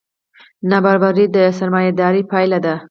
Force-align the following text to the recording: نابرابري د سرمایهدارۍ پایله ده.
نابرابري 0.69 1.25
د 1.35 1.37
سرمایهدارۍ 1.57 2.23
پایله 2.31 2.59
ده. 2.65 2.75